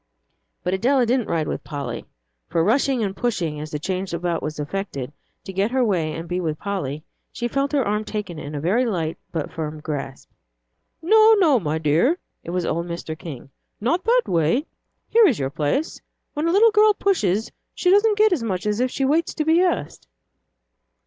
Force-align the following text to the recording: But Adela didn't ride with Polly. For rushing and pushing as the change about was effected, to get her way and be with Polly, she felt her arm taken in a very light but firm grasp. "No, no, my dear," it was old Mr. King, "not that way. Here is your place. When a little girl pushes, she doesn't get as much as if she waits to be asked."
But 0.63 0.73
Adela 0.73 1.05
didn't 1.05 1.27
ride 1.29 1.47
with 1.47 1.63
Polly. 1.63 2.05
For 2.49 2.63
rushing 2.63 3.03
and 3.03 3.15
pushing 3.15 3.59
as 3.59 3.69
the 3.69 3.77
change 3.77 4.15
about 4.15 4.41
was 4.41 4.57
effected, 4.59 5.13
to 5.43 5.53
get 5.53 5.69
her 5.69 5.85
way 5.85 6.13
and 6.13 6.27
be 6.27 6.39
with 6.41 6.57
Polly, 6.57 7.03
she 7.31 7.47
felt 7.47 7.71
her 7.73 7.85
arm 7.85 8.03
taken 8.03 8.39
in 8.39 8.55
a 8.55 8.59
very 8.59 8.83
light 8.83 9.19
but 9.31 9.51
firm 9.51 9.79
grasp. 9.79 10.27
"No, 11.03 11.35
no, 11.37 11.59
my 11.59 11.77
dear," 11.77 12.17
it 12.43 12.49
was 12.49 12.65
old 12.65 12.87
Mr. 12.87 13.15
King, 13.15 13.51
"not 13.79 14.03
that 14.05 14.23
way. 14.25 14.65
Here 15.07 15.27
is 15.27 15.37
your 15.37 15.51
place. 15.51 16.01
When 16.33 16.47
a 16.47 16.51
little 16.51 16.71
girl 16.71 16.95
pushes, 16.95 17.51
she 17.75 17.91
doesn't 17.91 18.17
get 18.17 18.33
as 18.33 18.41
much 18.41 18.65
as 18.65 18.79
if 18.79 18.89
she 18.89 19.05
waits 19.05 19.35
to 19.35 19.45
be 19.45 19.61
asked." 19.61 20.07